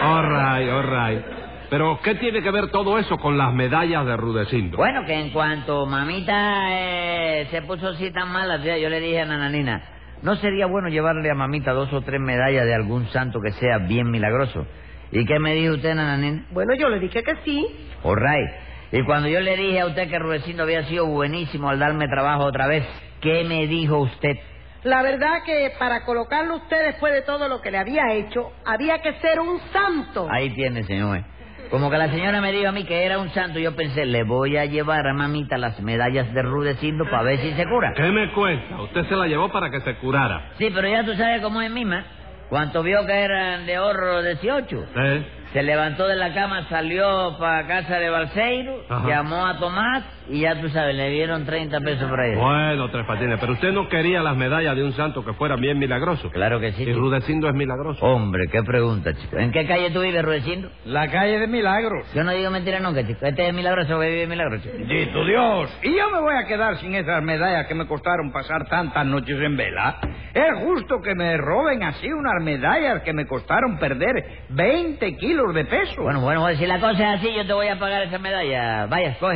All 0.03 0.25
right, 0.27 0.69
all 0.71 0.83
right. 0.83 1.25
Pero, 1.73 1.99
¿qué 2.03 2.17
tiene 2.17 2.43
que 2.43 2.51
ver 2.51 2.71
todo 2.71 2.99
eso 2.99 3.17
con 3.17 3.39
las 3.39 3.55
medallas 3.55 4.05
de 4.05 4.15
Rudecindo? 4.15 4.77
Bueno, 4.77 5.07
que 5.07 5.15
en 5.15 5.31
cuanto 5.31 5.87
mamita 5.87 6.67
eh, 6.69 7.49
se 7.51 7.63
puso 7.63 7.89
así 7.89 8.11
tan 8.13 8.31
mala, 8.31 8.61
tía, 8.61 8.77
yo 8.77 8.91
le 8.91 9.01
dije 9.01 9.23
a 9.23 9.25
Nananina, 9.25 9.83
¿no 10.21 10.37
sería 10.37 10.67
bueno 10.67 10.91
llevarle 10.91 11.31
a 11.31 11.35
mamita 11.35 11.73
dos 11.73 11.91
o 11.95 12.03
tres 12.03 12.21
medallas 12.21 12.67
de 12.67 12.75
algún 12.75 13.07
santo 13.09 13.41
que 13.41 13.53
sea 13.53 13.79
bien 13.79 14.11
milagroso? 14.11 14.67
¿Y 15.13 15.25
qué 15.25 15.39
me 15.39 15.55
dijo 15.55 15.73
usted, 15.77 15.95
Nananina? 15.95 16.45
Bueno, 16.51 16.75
yo 16.75 16.91
le 16.91 16.99
dije 16.99 17.23
que 17.23 17.37
sí. 17.43 17.67
All 18.03 18.19
right. 18.19 18.51
Y 18.93 19.03
cuando 19.07 19.31
yo 19.31 19.41
le 19.41 19.57
dije 19.57 19.81
a 19.81 19.87
usted 19.87 20.11
que 20.11 20.19
Rudecindo 20.19 20.65
había 20.65 20.85
sido 20.85 21.07
buenísimo 21.07 21.71
al 21.71 21.79
darme 21.79 22.07
trabajo 22.07 22.45
otra 22.45 22.67
vez, 22.67 22.85
¿qué 23.23 23.45
me 23.45 23.67
dijo 23.67 23.97
usted? 23.97 24.37
La 24.83 25.03
verdad 25.03 25.43
que 25.47 25.73
para 25.79 26.05
colocarlo 26.05 26.57
usted 26.57 26.85
después 26.85 27.15
de 27.15 27.23
todo 27.23 27.49
lo 27.49 27.63
que 27.63 27.71
le 27.71 27.79
había 27.79 28.13
hecho, 28.13 28.53
había 28.67 28.99
que 28.99 29.15
ser 29.21 29.41
un 29.41 29.59
santo. 29.73 30.29
Ahí 30.31 30.51
tiene, 30.51 30.83
señor. 30.83 31.25
Como 31.71 31.91
que 31.91 31.97
la 31.97 32.11
señora 32.11 32.41
me 32.41 32.53
dijo 32.53 32.69
a 32.69 32.73
mí 32.73 32.85
que 32.85 33.05
era 33.05 33.19
un 33.19 33.31
santo, 33.31 33.59
yo 33.59 33.75
pensé, 33.75 34.05
le 34.05 34.25
voy 34.25 34.57
a 34.57 34.67
llevar 34.67 35.07
a 35.07 35.15
mamita 35.15 35.57
las 35.57 35.81
medallas 35.81 36.33
de 36.35 36.43
Rudecindo 36.43 37.05
para 37.05 37.23
ver 37.23 37.39
si 37.39 37.53
se 37.53 37.65
cura. 37.67 37.93
¿Qué 37.97 38.11
me 38.11 38.31
cuenta? 38.33 38.81
Usted 38.83 39.07
se 39.07 39.17
la 39.17 39.27
llevó 39.27 39.49
para 39.51 39.71
que 39.71 39.81
se 39.81 39.95
curara. 39.97 40.51
Sí, 40.59 40.71
pero 40.75 40.89
ya 40.89 41.05
tú 41.05 41.15
sabes 41.15 41.41
cómo 41.41 41.63
es 41.63 41.71
misma. 41.71 42.05
Cuando 42.51 42.83
vio 42.83 43.07
que 43.07 43.13
eran 43.15 43.65
de 43.65 43.77
ahorro 43.77 44.23
18, 44.23 44.85
¿Eh? 44.97 45.27
Se 45.53 45.63
levantó 45.63 46.07
de 46.07 46.17
la 46.17 46.33
cama, 46.35 46.67
salió 46.69 47.37
para 47.39 47.67
casa 47.67 47.99
de 47.99 48.09
Balseiro, 48.11 48.85
Ajá. 48.89 49.09
llamó 49.09 49.47
a 49.47 49.59
Tomás 49.59 50.03
y 50.29 50.41
ya 50.41 50.61
tú 50.61 50.69
sabes, 50.71 50.95
le 50.95 51.11
dieron 51.11 51.45
30 51.45 51.81
pesos 51.81 52.09
por 52.09 52.21
ahí. 52.21 52.35
Bueno, 52.37 52.89
Tres 52.91 53.05
Patines, 53.07 53.39
pero 53.41 53.53
usted 53.53 53.73
no 53.73 53.89
quería 53.89 54.23
las 54.23 54.37
medallas 54.37 54.75
de 54.77 54.85
un 54.85 54.93
santo 54.93 55.25
que 55.25 55.33
fuera 55.35 55.57
bien 55.57 55.79
milagroso. 55.79 56.31
Claro 56.31 56.61
que 56.61 56.73
sí. 56.73 56.85
Y. 56.85 56.93
Rudecindo 56.93 57.49
es 57.49 57.55
milagroso. 57.55 58.05
Hombre, 58.05 58.45
qué 58.51 58.63
pregunta, 58.63 59.13
chico. 59.15 59.37
¿En 59.37 59.51
qué 59.53 59.67
calle 59.67 59.91
tú 59.91 60.01
vives, 60.01 60.23
Rudecindo? 60.25 60.71
La 60.85 61.09
calle 61.11 61.39
de 61.39 61.47
Milagros. 61.49 62.07
Yo 62.15 62.23
no 62.25 62.31
digo 62.33 62.51
mentira 62.51 62.81
nunca, 62.81 63.07
chico. 63.07 63.19
Este 63.27 63.49
es 63.49 63.53
milagroso 63.55 63.99
que 64.01 64.09
vive 64.09 64.27
milagroso. 64.27 64.69
Bendito 64.73 65.25
Dios. 65.25 65.79
Y 65.83 65.97
yo 65.97 66.11
me 66.11 66.21
voy 66.21 66.35
a 66.37 66.47
quedar 66.47 66.77
sin 66.79 66.95
esas 66.95 67.23
medallas 67.23 67.67
que 67.67 67.75
me 67.75 67.87
costaron 67.87 68.33
pasar 68.33 68.67
tantas 68.69 69.05
noches 69.05 69.39
en 69.41 69.57
vela. 69.57 69.99
Es 70.33 70.55
justo 70.65 71.01
que 71.03 71.15
me 71.15 71.37
roben 71.37 71.83
así 71.83 72.11
unas 72.11 72.43
medallas 72.43 73.03
que 73.03 73.13
me 73.13 73.27
costaron 73.27 73.79
perder 73.79 74.45
20 74.51 75.17
kilos 75.17 75.42
de 75.53 75.65
peso. 75.65 76.03
Bueno, 76.03 76.21
bueno, 76.21 76.43
pues 76.43 76.59
si 76.59 76.67
la 76.67 76.79
cosa 76.79 77.15
es 77.15 77.21
así, 77.21 77.35
yo 77.35 77.47
te 77.47 77.53
voy 77.53 77.69
a 77.69 77.79
pagar 77.79 78.03
esa 78.03 78.19
medalla. 78.19 78.87
Vaya, 78.87 79.15
chico. 79.15 79.31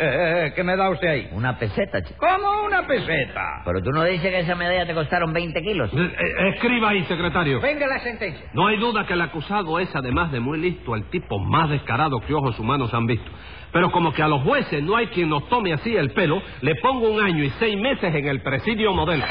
Eh, 0.00 0.04
eh, 0.04 0.46
eh, 0.46 0.52
¿Qué 0.54 0.62
me 0.62 0.76
da 0.76 0.90
usted 0.90 1.08
ahí? 1.08 1.28
Una 1.32 1.58
peseta, 1.58 2.00
chico. 2.02 2.20
¿Cómo 2.20 2.62
una 2.66 2.86
peseta? 2.86 3.62
Pero 3.64 3.82
tú 3.82 3.90
no 3.90 4.04
dices 4.04 4.30
que 4.30 4.38
esa 4.40 4.54
medalla 4.54 4.86
te 4.86 4.94
costaron 4.94 5.32
20 5.32 5.60
kilos. 5.60 5.90
Eh, 5.92 5.96
eh, 5.96 6.48
escriba 6.54 6.90
ahí, 6.90 7.02
secretario. 7.04 7.60
Venga 7.60 7.86
la 7.88 7.98
sentencia. 7.98 8.46
No 8.52 8.68
hay 8.68 8.76
duda 8.76 9.06
que 9.06 9.14
el 9.14 9.20
acusado 9.20 9.80
es, 9.80 9.94
además 9.96 10.30
de 10.30 10.38
muy 10.38 10.58
listo, 10.58 10.94
el 10.94 11.10
tipo 11.10 11.40
más 11.40 11.70
descarado 11.70 12.20
que 12.20 12.32
ojos 12.32 12.56
humanos 12.60 12.94
han 12.94 13.06
visto. 13.06 13.28
Pero 13.72 13.90
como 13.90 14.12
que 14.12 14.22
a 14.22 14.28
los 14.28 14.42
jueces 14.44 14.82
no 14.84 14.94
hay 14.94 15.08
quien 15.08 15.28
nos 15.28 15.48
tome 15.48 15.72
así 15.72 15.96
el 15.96 16.12
pelo, 16.12 16.40
le 16.60 16.76
pongo 16.76 17.10
un 17.10 17.20
año 17.20 17.42
y 17.42 17.50
seis 17.58 17.76
meses 17.76 18.14
en 18.14 18.28
el 18.28 18.40
presidio 18.40 18.92
modelo. 18.92 19.24